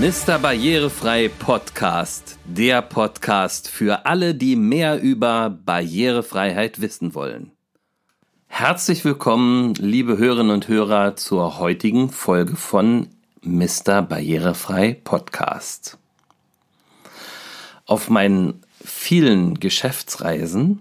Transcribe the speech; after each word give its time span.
Mr. 0.00 0.38
Barrierefrei 0.38 1.28
Podcast, 1.28 2.38
der 2.46 2.80
Podcast 2.80 3.68
für 3.68 4.06
alle, 4.06 4.34
die 4.34 4.56
mehr 4.56 4.98
über 4.98 5.50
Barrierefreiheit 5.50 6.80
wissen 6.80 7.14
wollen. 7.14 7.50
Herzlich 8.46 9.04
willkommen, 9.04 9.74
liebe 9.74 10.16
Hörerinnen 10.16 10.52
und 10.52 10.68
Hörer, 10.68 11.16
zur 11.16 11.58
heutigen 11.58 12.08
Folge 12.08 12.56
von 12.56 13.08
Mr. 13.42 14.00
Barrierefrei 14.00 14.98
Podcast. 15.04 15.98
Auf 17.84 18.08
meinen 18.08 18.62
vielen 18.82 19.60
Geschäftsreisen 19.60 20.80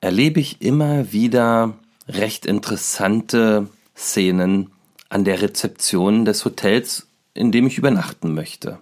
erlebe 0.00 0.38
ich 0.38 0.62
immer 0.62 1.12
wieder 1.12 1.74
recht 2.06 2.46
interessante 2.46 3.68
Szenen 3.96 4.70
an 5.08 5.24
der 5.24 5.42
Rezeption 5.42 6.24
des 6.24 6.44
Hotels 6.44 7.08
in 7.34 7.52
dem 7.52 7.66
ich 7.66 7.78
übernachten 7.78 8.34
möchte. 8.34 8.78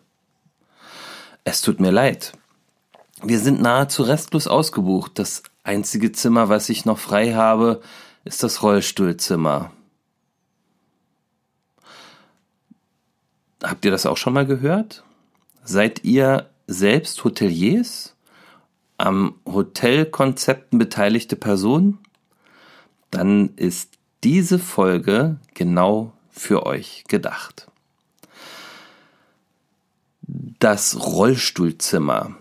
Es 1.45 1.63
tut 1.63 1.81
mir 1.81 1.91
leid. 1.91 2.33
Wir 3.23 3.39
sind 3.39 3.61
nahezu 3.61 4.03
restlos 4.03 4.47
ausgebucht. 4.47 5.19
Das 5.19 5.43
einzige 5.63 6.13
Zimmer, 6.13 6.49
was 6.49 6.69
ich 6.69 6.85
noch 6.85 6.99
frei 6.99 7.35
habe, 7.35 7.81
ist 8.25 8.43
das 8.43 8.63
Rollstuhlzimmer. 8.63 9.73
Habt 13.63 13.85
ihr 13.85 13.91
das 13.91 14.07
auch 14.07 14.17
schon 14.17 14.33
mal 14.33 14.47
gehört? 14.47 15.05
Seid 15.65 16.05
ihr 16.05 16.49
selbst 16.67 17.23
Hoteliers? 17.25 18.15
Am 18.97 19.35
Hotelkonzepten 19.47 20.79
beteiligte 20.79 21.37
Personen? 21.37 21.99
Dann 23.11 23.55
ist 23.57 23.99
diese 24.25 24.59
Folge 24.59 25.39
genau 25.55 26.13
für 26.31 26.67
euch 26.67 27.05
gedacht 27.09 27.70
das 30.59 30.99
Rollstuhlzimmer. 31.01 32.37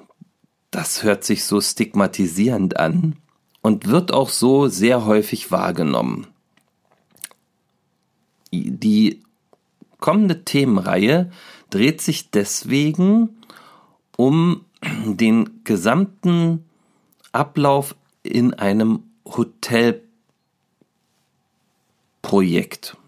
Das 0.72 1.04
hört 1.04 1.24
sich 1.24 1.46
so 1.46 1.62
stigmatisierend 1.62 2.80
an 2.80 3.16
und 3.62 3.88
wird 3.88 4.12
auch 4.14 4.30
so 4.30 4.68
sehr 4.68 5.06
häufig 5.06 5.52
wahrgenommen. 5.52 6.28
Die 8.52 9.22
kommende 10.00 10.44
Themenreihe 10.44 11.32
dreht 11.70 12.02
sich 12.02 12.32
deswegen 12.32 13.38
um 14.18 14.66
den 15.06 15.62
gesamten 15.64 16.66
Ablauf 17.32 17.96
in 18.24 18.54
einem 18.54 19.04
Hotelprojekt. 19.26 20.04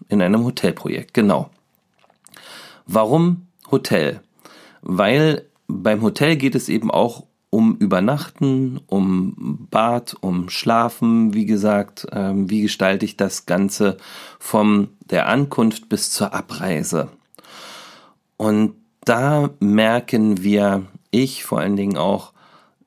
In 0.08 0.22
einem 0.22 0.44
Hotelprojekt, 0.44 1.12
genau. 1.14 1.50
Warum 2.86 3.46
Hotel? 3.70 4.20
Weil 4.82 5.46
beim 5.68 6.02
Hotel 6.02 6.36
geht 6.36 6.54
es 6.54 6.68
eben 6.68 6.90
auch 6.90 7.24
um 7.50 7.76
Übernachten, 7.76 8.80
um 8.86 9.66
Bad, 9.70 10.16
um 10.20 10.48
Schlafen, 10.48 11.34
wie 11.34 11.44
gesagt, 11.44 12.06
ähm, 12.12 12.48
wie 12.48 12.62
gestalte 12.62 13.04
ich 13.04 13.16
das 13.16 13.46
Ganze 13.46 13.98
vom 14.38 14.88
der 15.10 15.28
Ankunft 15.28 15.88
bis 15.88 16.10
zur 16.10 16.32
Abreise. 16.32 17.08
Und 18.38 18.74
da 19.04 19.50
merken 19.60 20.42
wir, 20.42 20.86
ich 21.10 21.44
vor 21.44 21.60
allen 21.60 21.76
Dingen 21.76 21.98
auch, 21.98 22.32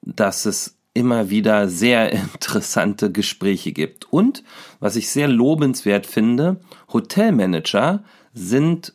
dass 0.01 0.45
es 0.45 0.75
immer 0.95 1.29
wieder 1.29 1.67
sehr 1.67 2.11
interessante 2.33 3.11
Gespräche 3.11 3.71
gibt. 3.71 4.11
Und 4.11 4.43
was 4.79 4.95
ich 4.95 5.11
sehr 5.11 5.27
lobenswert 5.27 6.07
finde, 6.07 6.59
Hotelmanager 6.91 8.03
sind 8.33 8.93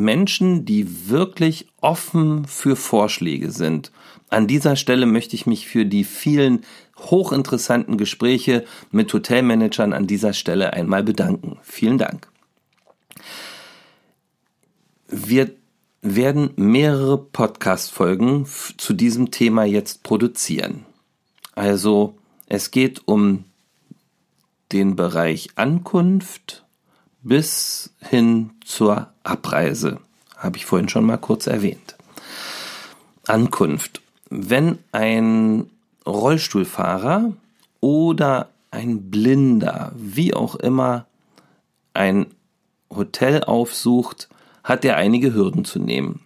Menschen, 0.00 0.64
die 0.64 1.08
wirklich 1.08 1.68
offen 1.80 2.44
für 2.46 2.74
Vorschläge 2.74 3.52
sind. 3.52 3.92
An 4.28 4.46
dieser 4.46 4.76
Stelle 4.76 5.06
möchte 5.06 5.36
ich 5.36 5.46
mich 5.46 5.68
für 5.68 5.86
die 5.86 6.04
vielen 6.04 6.64
hochinteressanten 6.96 7.96
Gespräche 7.96 8.64
mit 8.90 9.12
Hotelmanagern 9.12 9.92
an 9.92 10.06
dieser 10.06 10.32
Stelle 10.32 10.72
einmal 10.72 11.02
bedanken. 11.02 11.58
Vielen 11.62 11.98
Dank. 11.98 12.28
Wir 15.08 15.50
werden 16.02 16.50
mehrere 16.56 17.18
Podcast-Folgen 17.18 18.46
zu 18.78 18.92
diesem 18.92 19.30
Thema 19.30 19.64
jetzt 19.64 20.02
produzieren. 20.02 20.86
Also, 21.54 22.14
es 22.46 22.70
geht 22.70 23.02
um 23.06 23.44
den 24.72 24.96
Bereich 24.96 25.50
Ankunft, 25.56 26.64
bis 27.22 27.90
hin 28.00 28.50
zur 28.64 29.08
Abreise. 29.22 29.98
Habe 30.36 30.56
ich 30.56 30.66
vorhin 30.66 30.88
schon 30.88 31.04
mal 31.04 31.18
kurz 31.18 31.46
erwähnt. 31.46 31.96
Ankunft. 33.26 34.00
Wenn 34.30 34.78
ein 34.92 35.70
Rollstuhlfahrer 36.06 37.32
oder 37.80 38.48
ein 38.70 39.10
Blinder, 39.10 39.92
wie 39.96 40.34
auch 40.34 40.54
immer, 40.54 41.06
ein 41.94 42.26
Hotel 42.94 43.44
aufsucht, 43.44 44.28
hat 44.62 44.84
er 44.84 44.96
einige 44.96 45.34
Hürden 45.34 45.64
zu 45.64 45.78
nehmen. 45.78 46.20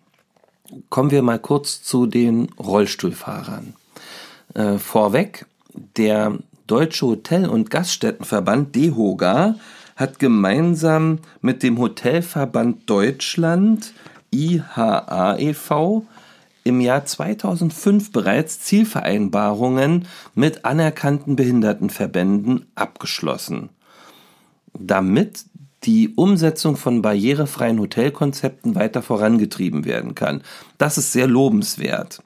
Kommen 0.90 1.10
wir 1.10 1.22
mal 1.22 1.38
kurz 1.38 1.82
zu 1.82 2.06
den 2.06 2.48
Rollstuhlfahrern. 2.58 3.74
Äh, 4.54 4.78
vorweg, 4.78 5.46
der 5.96 6.38
Deutsche 6.66 7.06
Hotel- 7.06 7.48
und 7.48 7.70
Gaststättenverband 7.70 8.74
DEHOGA 8.74 9.56
hat 9.96 10.18
gemeinsam 10.18 11.18
mit 11.40 11.62
dem 11.62 11.78
Hotelverband 11.78 12.88
Deutschland 12.88 13.92
IHA 14.32 15.36
e.V. 15.38 16.04
im 16.64 16.80
Jahr 16.80 17.04
2005 17.04 18.10
bereits 18.10 18.60
Zielvereinbarungen 18.60 20.06
mit 20.34 20.64
anerkannten 20.64 21.36
Behindertenverbänden 21.36 22.66
abgeschlossen, 22.74 23.68
damit 24.72 25.44
die 25.84 26.14
Umsetzung 26.14 26.76
von 26.76 27.02
barrierefreien 27.02 27.78
Hotelkonzepten 27.78 28.74
weiter 28.74 29.02
vorangetrieben 29.02 29.84
werden 29.84 30.14
kann. 30.14 30.42
Das 30.78 30.98
ist 30.98 31.12
sehr 31.12 31.26
lobenswert. 31.26 32.22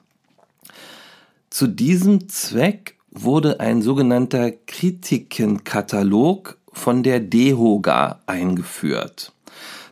Zu 1.49 1.67
diesem 1.67 2.29
Zweck 2.29 2.95
wurde 3.11 3.59
ein 3.59 3.81
sogenannter 3.81 4.51
Kritikenkatalog 4.51 6.58
von 6.71 7.03
der 7.03 7.19
DEHOGA 7.19 8.19
eingeführt. 8.25 9.31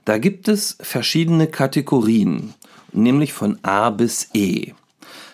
Da 0.05 0.17
gibt 0.17 0.47
es 0.47 0.77
verschiedene 0.79 1.47
Kategorien, 1.47 2.53
nämlich 2.93 3.33
von 3.33 3.59
A 3.63 3.89
bis 3.89 4.29
E. 4.33 4.73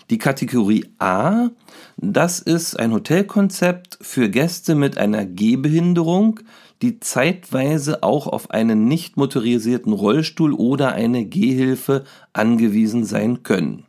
Die 0.09 0.18
Kategorie 0.18 0.86
A, 1.00 1.50
das 1.98 2.40
ist 2.40 2.80
ein 2.80 2.92
Hotelkonzept 2.92 3.98
für 4.02 4.30
Gäste 4.30 4.76
mit 4.76 4.98
einer 4.98 5.26
Gehbehinderung, 5.26 6.40
die 6.81 7.00
zeitweise 7.00 8.04
auch 8.04 8.28
auf 8.28 8.52
einen 8.52 8.88
nicht 8.88 9.16
motorisierten 9.16 9.94
Rollstuhl 9.94 10.54
oder 10.54 10.92
eine 10.92 11.25
Gehhilfe 11.25 12.04
angewiesen 12.34 13.06
sein 13.06 13.44
können. 13.44 13.86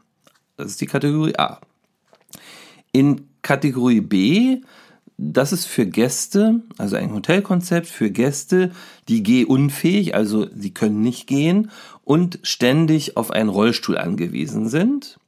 Das 0.57 0.69
ist 0.69 0.81
die 0.81 0.87
Kategorie 0.87 1.37
A. 1.37 1.61
In 2.93 3.29
Kategorie 3.43 4.01
B 4.01 4.61
das 5.17 5.53
ist 5.53 5.67
für 5.67 5.87
Gäste, 5.87 6.61
also 6.77 6.97
ein 6.97 7.13
Hotelkonzept 7.13 7.87
für 7.87 8.11
Gäste, 8.11 8.73
die 9.09 9.23
gehunfähig, 9.23 10.15
also 10.15 10.47
sie 10.55 10.73
können 10.73 11.03
nicht 11.03 11.27
gehen 11.27 11.71
und 12.03 12.41
ständig 12.43 13.17
auf 13.17 13.31
einen 13.31 13.49
Rollstuhl 13.49 13.97
angewiesen 13.97 14.69
sind. 14.69 15.19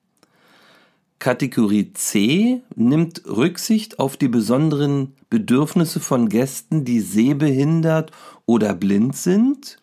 Kategorie 1.18 1.92
C 1.94 2.60
nimmt 2.74 3.22
Rücksicht 3.26 3.98
auf 3.98 4.16
die 4.16 4.28
besonderen 4.28 5.14
Bedürfnisse 5.30 6.00
von 6.00 6.28
Gästen, 6.28 6.84
die 6.84 7.00
sehbehindert 7.00 8.10
oder 8.44 8.74
blind 8.74 9.16
sind. 9.16 9.78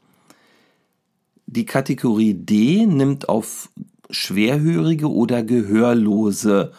Die 1.48 1.66
Kategorie 1.66 2.34
D 2.34 2.86
nimmt 2.86 3.30
auf 3.30 3.70
Schwerhörige 4.10 5.10
oder 5.10 5.44
Gehörlose 5.44 6.72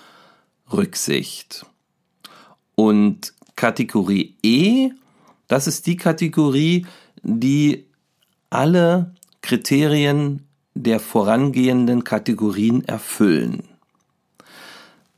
Rücksicht. 0.72 1.66
Und 2.74 3.32
Kategorie 3.56 4.34
E, 4.42 4.90
das 5.48 5.66
ist 5.66 5.86
die 5.86 5.96
Kategorie, 5.96 6.86
die 7.22 7.86
alle 8.50 9.12
Kriterien 9.42 10.46
der 10.74 11.00
vorangehenden 11.00 12.04
Kategorien 12.04 12.84
erfüllen. 12.84 13.62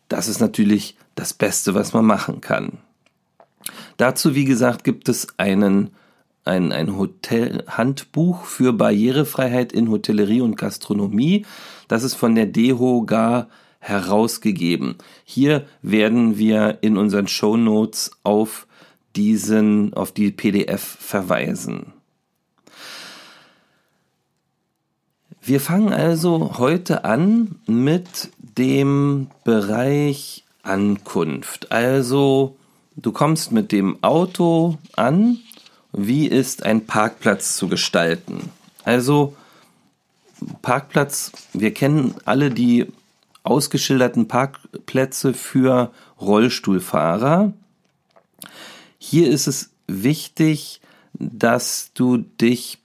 Das 0.08 0.28
ist 0.28 0.40
natürlich 0.40 0.96
das 1.14 1.32
Beste, 1.32 1.74
was 1.74 1.92
man 1.92 2.04
machen 2.04 2.40
kann. 2.40 2.78
Dazu, 3.96 4.34
wie 4.34 4.44
gesagt, 4.44 4.84
gibt 4.84 5.08
es 5.08 5.26
einen, 5.38 5.90
ein, 6.44 6.72
ein 6.72 6.96
Hotelhandbuch 6.96 8.44
für 8.44 8.72
Barrierefreiheit 8.72 9.72
in 9.72 9.90
Hotellerie 9.90 10.42
und 10.42 10.56
Gastronomie. 10.56 11.46
Das 11.88 12.02
ist 12.02 12.14
von 12.14 12.34
der 12.34 12.46
DEHOGA 12.46 13.48
herausgegeben. 13.86 14.96
Hier 15.24 15.64
werden 15.80 16.38
wir 16.38 16.78
in 16.80 16.96
unseren 16.96 17.28
Show 17.28 17.56
Notes 17.56 18.10
auf 18.24 18.66
diesen, 19.14 19.94
auf 19.94 20.10
die 20.10 20.32
PDF 20.32 20.82
verweisen. 20.82 21.92
Wir 25.40 25.60
fangen 25.60 25.92
also 25.92 26.58
heute 26.58 27.04
an 27.04 27.60
mit 27.68 28.30
dem 28.58 29.28
Bereich 29.44 30.44
Ankunft. 30.64 31.70
Also 31.70 32.56
du 32.96 33.12
kommst 33.12 33.52
mit 33.52 33.70
dem 33.70 34.02
Auto 34.02 34.78
an. 34.96 35.38
Wie 35.92 36.26
ist 36.26 36.64
ein 36.64 36.86
Parkplatz 36.86 37.56
zu 37.56 37.68
gestalten? 37.68 38.50
Also 38.82 39.36
Parkplatz, 40.62 41.30
wir 41.52 41.72
kennen 41.72 42.14
alle 42.24 42.50
die 42.50 42.86
ausgeschilderten 43.46 44.28
Parkplätze 44.28 45.34
für 45.34 45.92
Rollstuhlfahrer. 46.20 47.52
Hier 48.98 49.30
ist 49.30 49.46
es 49.46 49.70
wichtig, 49.86 50.80
dass 51.14 51.90
du 51.94 52.18
dich 52.18 52.78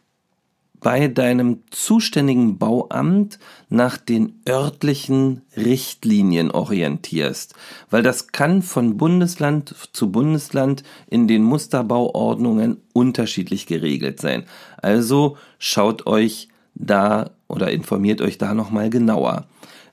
bei 0.81 1.07
deinem 1.07 1.59
zuständigen 1.69 2.57
Bauamt 2.57 3.37
nach 3.69 3.97
den 3.97 4.41
örtlichen 4.49 5.43
Richtlinien 5.55 6.49
orientierst, 6.49 7.53
weil 7.91 8.01
das 8.01 8.29
kann 8.29 8.63
von 8.63 8.97
Bundesland 8.97 9.75
zu 9.93 10.11
Bundesland 10.11 10.83
in 11.07 11.27
den 11.27 11.43
Musterbauordnungen 11.43 12.77
unterschiedlich 12.93 13.67
geregelt 13.67 14.19
sein. 14.19 14.45
Also 14.77 15.37
schaut 15.59 16.07
euch 16.07 16.49
da 16.73 17.29
oder 17.47 17.71
informiert 17.71 18.21
euch 18.21 18.39
da 18.39 18.55
nochmal 18.55 18.89
genauer. 18.89 19.45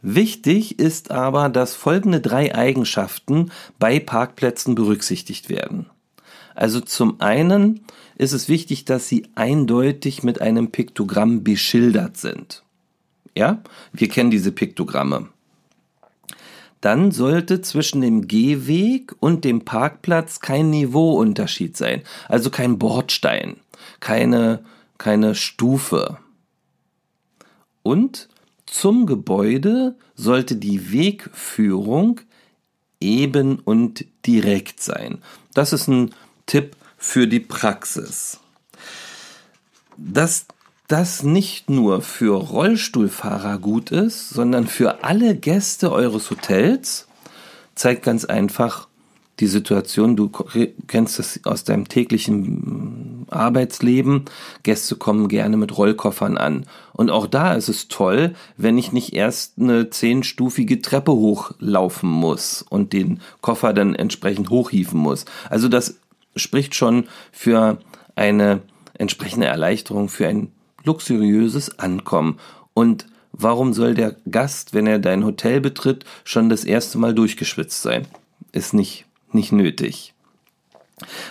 Wichtig 0.03 0.79
ist 0.79 1.11
aber, 1.11 1.49
dass 1.49 1.75
folgende 1.75 2.21
drei 2.21 2.55
Eigenschaften 2.55 3.50
bei 3.79 3.99
Parkplätzen 3.99 4.75
berücksichtigt 4.75 5.49
werden. 5.49 5.87
Also 6.55 6.81
zum 6.81 7.21
einen 7.21 7.81
ist 8.17 8.33
es 8.33 8.49
wichtig, 8.49 8.85
dass 8.85 9.09
sie 9.09 9.29
eindeutig 9.35 10.23
mit 10.23 10.41
einem 10.41 10.71
Piktogramm 10.71 11.45
beschildert 11.45 12.17
sind. 12.17 12.65
Ja, 13.35 13.62
wir 13.93 14.09
kennen 14.09 14.31
diese 14.31 14.50
Piktogramme. 14.50 15.29
Dann 16.81 17.11
sollte 17.11 17.61
zwischen 17.61 18.00
dem 18.00 18.29
Gehweg 18.29 19.15
und 19.21 19.45
dem 19.45 19.65
Parkplatz 19.65 20.41
kein 20.41 20.71
Niveauunterschied 20.71 21.77
sein, 21.77 22.03
also 22.29 22.50
kein 22.50 22.79
Bordstein, 22.79 23.56
keine, 24.00 24.65
keine 24.97 25.35
Stufe. 25.35 26.19
Und 27.83 28.29
zum 28.70 29.06
Gebäude 29.06 29.97
sollte 30.15 30.56
die 30.56 30.93
Wegführung 30.93 32.20
eben 33.00 33.59
und 33.61 34.05
direkt 34.26 34.82
sein. 34.82 35.19
Das 35.55 35.73
ist 35.73 35.88
ein 35.88 36.15
Tipp 36.47 36.76
für 36.97 37.26
die 37.26 37.41
Praxis. 37.41 38.41
Dass 39.97 40.47
das 40.88 41.23
nicht 41.23 41.69
nur 41.69 42.00
für 42.03 42.35
Rollstuhlfahrer 42.35 43.59
gut 43.59 43.91
ist, 43.91 44.31
sondern 44.31 44.67
für 44.67 45.05
alle 45.05 45.37
Gäste 45.37 45.93
eures 45.93 46.31
Hotels, 46.31 47.06
zeigt 47.75 48.03
ganz 48.03 48.25
einfach 48.25 48.88
die 49.41 49.47
Situation, 49.47 50.17
du 50.17 50.31
kennst 50.88 51.19
das 51.19 51.41
aus 51.44 51.62
deinem 51.64 51.88
täglichen 51.88 53.07
Arbeitsleben, 53.30 54.25
Gäste 54.62 54.96
kommen 54.96 55.28
gerne 55.28 55.56
mit 55.56 55.76
Rollkoffern 55.76 56.36
an. 56.36 56.66
Und 56.92 57.10
auch 57.10 57.26
da 57.26 57.54
ist 57.54 57.69
es 57.69 57.88
toll, 57.88 58.34
wenn 58.56 58.78
ich 58.78 58.92
nicht 58.92 59.12
erst 59.12 59.58
eine 59.58 59.90
zehnstufige 59.90 60.82
Treppe 60.82 61.12
hochlaufen 61.12 62.10
muss 62.10 62.62
und 62.69 62.92
den 62.92 63.20
Koffer 63.40 63.72
dann 63.72 63.94
entsprechend 63.94 64.50
hochhieven 64.50 64.98
muss. 64.98 65.25
Also 65.50 65.69
das 65.69 65.98
spricht 66.36 66.75
schon 66.75 67.08
für 67.32 67.78
eine 68.16 68.62
entsprechende 68.94 69.46
Erleichterung, 69.46 70.08
für 70.08 70.26
ein 70.26 70.52
luxuriöses 70.84 71.78
Ankommen. 71.78 72.38
Und 72.75 73.06
warum 73.32 73.72
soll 73.72 73.94
der 73.94 74.16
Gast, 74.30 74.75
wenn 74.75 74.86
er 74.86 74.98
dein 74.98 75.25
Hotel 75.25 75.60
betritt, 75.60 76.04
schon 76.25 76.48
das 76.48 76.64
erste 76.64 76.98
Mal 76.98 77.14
durchgeschwitzt 77.14 77.82
sein? 77.82 78.06
Ist 78.52 78.75
nicht, 78.75 79.04
nicht 79.32 79.52
nötig. 79.52 80.14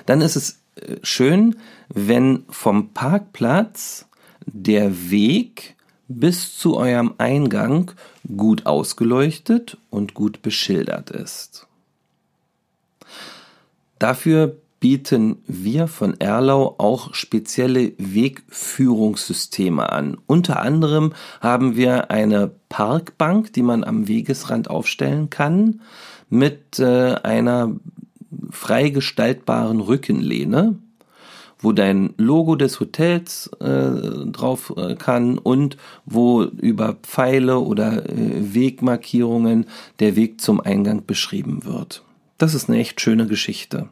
Dann 0.05 0.21
ist 0.21 0.35
es 0.35 0.59
schön, 1.03 1.55
wenn 1.89 2.43
vom 2.49 2.93
Parkplatz 2.93 4.07
der 4.45 5.09
Weg 5.11 5.75
bis 6.07 6.57
zu 6.57 6.77
eurem 6.77 7.13
Eingang 7.17 7.91
gut 8.35 8.65
ausgeleuchtet 8.65 9.77
und 9.89 10.13
gut 10.13 10.41
beschildert 10.41 11.09
ist. 11.11 11.67
Dafür 13.99 14.55
bieten 14.79 15.37
wir 15.47 15.87
von 15.87 16.19
Erlau 16.19 16.75
auch 16.77 17.13
spezielle 17.13 17.93
Wegführungssysteme 17.97 19.91
an. 19.91 20.17
Unter 20.27 20.61
anderem 20.61 21.13
haben 21.41 21.75
wir 21.75 22.11
eine 22.11 22.51
Parkbank, 22.69 23.53
die 23.53 23.63
man 23.63 23.83
am 23.83 24.07
Wegesrand 24.07 24.69
aufstellen 24.69 25.29
kann, 25.29 25.81
mit 26.29 26.79
äh, 26.79 27.15
einer 27.15 27.75
frei 28.51 28.89
gestaltbaren 28.89 29.79
Rückenlehne, 29.79 30.77
wo 31.59 31.71
dein 31.71 32.13
Logo 32.17 32.55
des 32.55 32.79
Hotels 32.79 33.49
äh, 33.59 34.25
drauf 34.31 34.73
äh, 34.77 34.95
kann 34.95 35.37
und 35.37 35.77
wo 36.05 36.43
über 36.43 36.93
Pfeile 37.01 37.59
oder 37.59 38.07
äh, 38.09 38.53
Wegmarkierungen 38.53 39.65
der 39.99 40.15
Weg 40.15 40.39
zum 40.41 40.61
Eingang 40.61 41.05
beschrieben 41.05 41.65
wird. 41.65 42.03
Das 42.37 42.53
ist 42.53 42.69
eine 42.69 42.79
echt 42.79 43.01
schöne 43.01 43.25
Geschichte. 43.25 43.89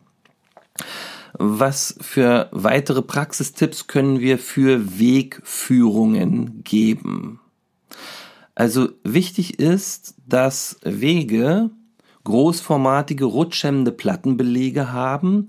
Was 1.37 1.97
für 1.99 2.49
weitere 2.51 3.01
Praxistipps 3.01 3.87
können 3.87 4.19
wir 4.19 4.37
für 4.37 4.99
Wegführungen 4.99 6.63
geben? 6.63 7.39
Also 8.53 8.89
wichtig 9.03 9.59
ist, 9.59 10.15
dass 10.25 10.79
Wege 10.83 11.71
großformatige 12.25 13.24
rutschhemmende 13.24 13.94
Plattenbelege 13.94 14.92
haben 14.92 15.45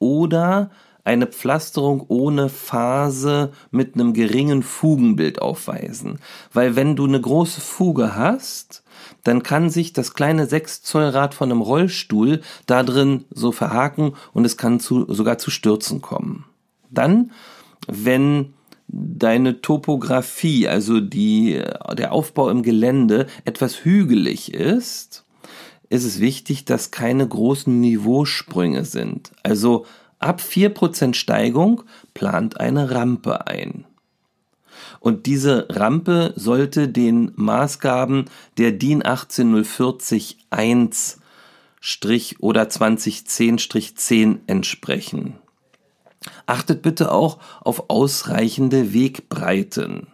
oder 0.00 0.70
eine 1.04 1.26
Pflasterung 1.26 2.04
ohne 2.08 2.48
Phase 2.48 3.52
mit 3.70 3.94
einem 3.94 4.14
geringen 4.14 4.62
Fugenbild 4.62 5.40
aufweisen. 5.40 6.18
Weil 6.52 6.76
wenn 6.76 6.96
du 6.96 7.04
eine 7.04 7.20
große 7.20 7.60
Fuge 7.60 8.16
hast, 8.16 8.82
dann 9.22 9.42
kann 9.42 9.70
sich 9.70 9.92
das 9.92 10.14
kleine 10.14 10.46
6 10.46 10.82
Zoll 10.82 11.04
Rad 11.04 11.34
von 11.34 11.50
einem 11.50 11.60
Rollstuhl 11.60 12.40
da 12.66 12.82
drin 12.82 13.24
so 13.30 13.52
verhaken 13.52 14.14
und 14.32 14.44
es 14.44 14.56
kann 14.56 14.80
zu, 14.80 15.12
sogar 15.12 15.38
zu 15.38 15.50
Stürzen 15.50 16.00
kommen. 16.00 16.46
Dann, 16.90 17.32
wenn 17.86 18.54
deine 18.88 19.60
Topografie, 19.60 20.68
also 20.68 21.00
die, 21.00 21.62
der 21.96 22.12
Aufbau 22.12 22.48
im 22.48 22.62
Gelände 22.62 23.26
etwas 23.44 23.84
hügelig 23.84 24.54
ist, 24.54 25.23
ist 25.88 26.04
es 26.04 26.20
wichtig, 26.20 26.64
dass 26.64 26.90
keine 26.90 27.26
großen 27.26 27.80
Niveausprünge 27.80 28.84
sind. 28.84 29.32
Also 29.42 29.86
ab 30.18 30.40
4% 30.40 31.14
Steigung 31.14 31.82
plant 32.14 32.60
eine 32.60 32.90
Rampe 32.90 33.46
ein. 33.46 33.84
Und 35.00 35.26
diese 35.26 35.68
Rampe 35.70 36.32
sollte 36.36 36.88
den 36.88 37.32
Maßgaben 37.36 38.24
der 38.56 38.72
DIN 38.72 39.04
18040 39.04 40.38
1 40.50 41.20
oder 42.38 42.62
2010-10 42.62 44.38
entsprechen. 44.46 45.34
Achtet 46.46 46.80
bitte 46.80 47.12
auch 47.12 47.38
auf 47.60 47.90
ausreichende 47.90 48.94
Wegbreiten. 48.94 50.06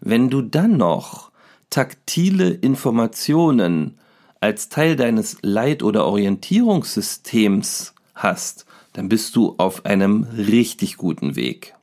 Wenn 0.00 0.28
du 0.28 0.42
dann 0.42 0.76
noch 0.76 1.30
taktile 1.70 2.50
Informationen 2.50 3.98
als 4.40 4.68
Teil 4.68 4.96
deines 4.96 5.38
Leit- 5.42 5.82
oder 5.82 6.06
Orientierungssystems 6.06 7.94
hast, 8.14 8.66
dann 8.92 9.08
bist 9.08 9.36
du 9.36 9.54
auf 9.58 9.84
einem 9.84 10.24
richtig 10.24 10.96
guten 10.96 11.36
Weg. 11.36 11.74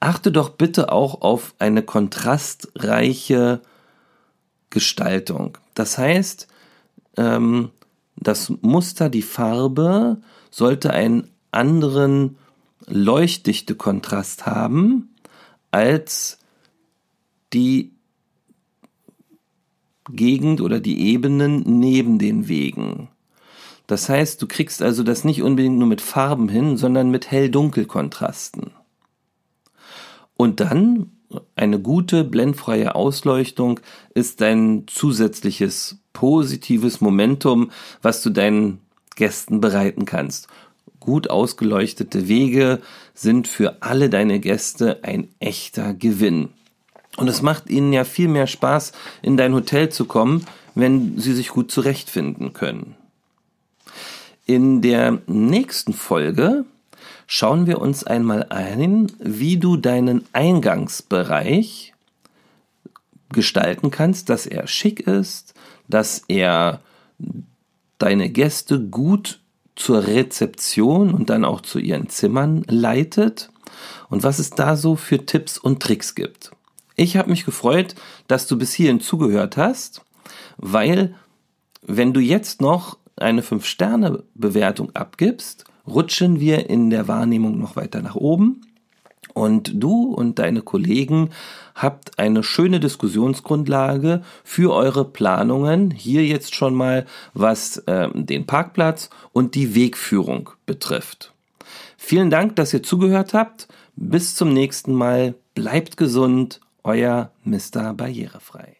Achte 0.00 0.32
doch 0.32 0.50
bitte 0.50 0.92
auch 0.92 1.22
auf 1.22 1.54
eine 1.58 1.82
kontrastreiche 1.82 3.60
Gestaltung. 4.70 5.58
Das 5.74 5.98
heißt, 5.98 6.48
ähm, 7.16 7.70
das 8.16 8.52
Muster, 8.60 9.08
die 9.08 9.22
Farbe 9.22 10.18
sollte 10.50 10.90
einen 10.90 11.30
anderen 11.50 12.38
Leuchtdichte-Kontrast 12.86 14.46
haben 14.46 15.14
als 15.70 16.38
die 17.52 17.95
Gegend 20.10 20.60
oder 20.60 20.80
die 20.80 21.08
Ebenen 21.08 21.62
neben 21.80 22.18
den 22.18 22.48
Wegen. 22.48 23.08
Das 23.86 24.08
heißt, 24.08 24.40
du 24.42 24.46
kriegst 24.46 24.82
also 24.82 25.02
das 25.02 25.24
nicht 25.24 25.42
unbedingt 25.42 25.78
nur 25.78 25.88
mit 25.88 26.00
Farben 26.00 26.48
hin, 26.48 26.76
sondern 26.76 27.10
mit 27.10 27.30
Hell-Dunkel-Kontrasten. 27.30 28.72
Und 30.36 30.60
dann 30.60 31.10
eine 31.54 31.80
gute 31.80 32.24
blendfreie 32.24 32.94
Ausleuchtung 32.94 33.80
ist 34.14 34.42
ein 34.42 34.84
zusätzliches 34.86 35.98
positives 36.12 37.00
Momentum, 37.00 37.70
was 38.02 38.22
du 38.22 38.30
deinen 38.30 38.80
Gästen 39.16 39.60
bereiten 39.60 40.04
kannst. 40.04 40.48
Gut 41.00 41.30
ausgeleuchtete 41.30 42.28
Wege 42.28 42.80
sind 43.14 43.48
für 43.48 43.82
alle 43.82 44.10
deine 44.10 44.40
Gäste 44.40 45.04
ein 45.04 45.28
echter 45.40 45.94
Gewinn. 45.94 46.50
Und 47.16 47.28
es 47.28 47.42
macht 47.42 47.70
ihnen 47.70 47.92
ja 47.92 48.04
viel 48.04 48.28
mehr 48.28 48.46
Spaß, 48.46 48.92
in 49.22 49.36
dein 49.36 49.54
Hotel 49.54 49.88
zu 49.88 50.04
kommen, 50.04 50.46
wenn 50.74 51.18
sie 51.18 51.34
sich 51.34 51.48
gut 51.48 51.70
zurechtfinden 51.70 52.52
können. 52.52 52.94
In 54.44 54.82
der 54.82 55.18
nächsten 55.26 55.92
Folge 55.92 56.64
schauen 57.26 57.66
wir 57.66 57.80
uns 57.80 58.04
einmal 58.04 58.46
ein, 58.50 59.10
wie 59.18 59.56
du 59.56 59.76
deinen 59.76 60.24
Eingangsbereich 60.32 61.94
gestalten 63.30 63.90
kannst, 63.90 64.28
dass 64.28 64.46
er 64.46 64.66
schick 64.68 65.00
ist, 65.00 65.54
dass 65.88 66.22
er 66.28 66.80
deine 67.98 68.28
Gäste 68.28 68.80
gut 68.80 69.40
zur 69.74 70.06
Rezeption 70.06 71.12
und 71.12 71.28
dann 71.30 71.44
auch 71.44 71.60
zu 71.60 71.78
ihren 71.78 72.08
Zimmern 72.08 72.62
leitet 72.68 73.50
und 74.08 74.22
was 74.22 74.38
es 74.38 74.50
da 74.50 74.76
so 74.76 74.96
für 74.96 75.26
Tipps 75.26 75.58
und 75.58 75.82
Tricks 75.82 76.14
gibt. 76.14 76.52
Ich 76.96 77.16
habe 77.16 77.30
mich 77.30 77.44
gefreut, 77.44 77.94
dass 78.26 78.46
du 78.46 78.56
bis 78.56 78.72
hierhin 78.72 79.00
zugehört 79.00 79.56
hast, 79.56 80.02
weil 80.56 81.14
wenn 81.82 82.12
du 82.12 82.20
jetzt 82.20 82.60
noch 82.60 82.98
eine 83.16 83.42
5-Sterne-Bewertung 83.42 84.94
abgibst, 84.94 85.64
rutschen 85.86 86.40
wir 86.40 86.68
in 86.68 86.90
der 86.90 87.06
Wahrnehmung 87.06 87.58
noch 87.58 87.76
weiter 87.76 88.02
nach 88.02 88.16
oben. 88.16 88.62
Und 89.34 89.72
du 89.74 90.14
und 90.14 90.38
deine 90.38 90.62
Kollegen 90.62 91.30
habt 91.74 92.18
eine 92.18 92.42
schöne 92.42 92.80
Diskussionsgrundlage 92.80 94.22
für 94.44 94.72
eure 94.72 95.04
Planungen. 95.04 95.90
Hier 95.90 96.24
jetzt 96.24 96.54
schon 96.54 96.74
mal, 96.74 97.04
was 97.34 97.76
äh, 97.86 98.08
den 98.14 98.46
Parkplatz 98.46 99.10
und 99.32 99.54
die 99.54 99.74
Wegführung 99.74 100.50
betrifft. 100.64 101.34
Vielen 101.98 102.30
Dank, 102.30 102.56
dass 102.56 102.72
ihr 102.72 102.82
zugehört 102.82 103.34
habt. 103.34 103.68
Bis 103.96 104.34
zum 104.34 104.54
nächsten 104.54 104.94
Mal. 104.94 105.34
Bleibt 105.54 105.96
gesund. 105.98 106.60
Euer 106.86 107.32
Mr. 107.42 107.94
Barrierefrei. 107.94 108.76